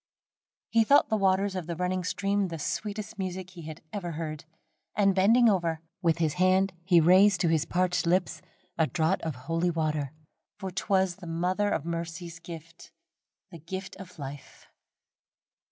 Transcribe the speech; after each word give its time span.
He 0.71 0.83
thought 0.83 1.09
the 1.09 1.15
waters 1.15 1.55
of 1.55 1.67
the 1.67 1.75
running 1.75 2.03
stream 2.03 2.47
the 2.47 2.57
sweetest 2.57 3.19
music 3.19 3.51
he 3.51 3.67
had 3.67 3.83
ever 3.93 4.11
beard, 4.13 4.45
and 4.95 5.13
bending 5.13 5.47
over, 5.47 5.79
with 6.01 6.17
his 6.17 6.33
hand 6.41 6.73
he 6.83 6.99
raised 6.99 7.39
to 7.41 7.49
his 7.49 7.65
parched 7.65 8.07
lips 8.07 8.41
a 8.79 8.87
draught 8.87 9.21
of 9.21 9.35
holy 9.35 9.69
water 9.69 10.11
for 10.57 10.71
'twas 10.71 11.17
the 11.17 11.27
Mother 11.27 11.69
of 11.69 11.85
Mercy's 11.85 12.39
gift 12.39 12.91
the 13.51 13.59
gift 13.59 13.95
of 13.97 14.17
life. 14.17 14.67